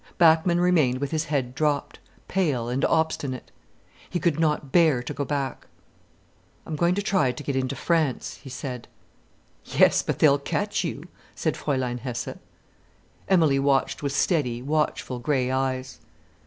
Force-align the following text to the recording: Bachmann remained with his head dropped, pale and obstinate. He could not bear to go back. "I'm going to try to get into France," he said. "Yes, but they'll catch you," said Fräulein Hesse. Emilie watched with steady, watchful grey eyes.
Bachmann 0.17 0.59
remained 0.59 0.97
with 0.97 1.11
his 1.11 1.25
head 1.25 1.53
dropped, 1.53 1.99
pale 2.27 2.69
and 2.69 2.83
obstinate. 2.85 3.51
He 4.09 4.19
could 4.19 4.39
not 4.39 4.71
bear 4.71 5.03
to 5.03 5.13
go 5.13 5.23
back. 5.23 5.67
"I'm 6.65 6.75
going 6.75 6.95
to 6.95 7.03
try 7.03 7.31
to 7.31 7.43
get 7.43 7.55
into 7.55 7.75
France," 7.75 8.37
he 8.41 8.49
said. 8.49 8.87
"Yes, 9.63 10.01
but 10.01 10.17
they'll 10.17 10.39
catch 10.39 10.83
you," 10.83 11.03
said 11.35 11.53
Fräulein 11.53 11.99
Hesse. 11.99 12.39
Emilie 13.29 13.59
watched 13.59 14.01
with 14.01 14.11
steady, 14.11 14.59
watchful 14.59 15.19
grey 15.19 15.51
eyes. 15.51 15.99